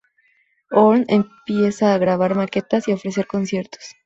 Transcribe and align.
Örn 0.83 1.05
empieza 1.09 1.93
a 1.93 1.99
grabar 1.99 2.33
maquetas 2.35 2.87
y 2.87 2.91
a 2.91 2.95
ofrecer 2.95 3.27
conciertos. 3.27 3.83